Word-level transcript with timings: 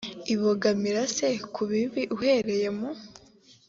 ibogamira 0.33 1.01
c 1.15 1.17
ku 1.53 1.61
bibi 1.71 2.01
uhereye 2.15 2.67
mu 2.77 2.89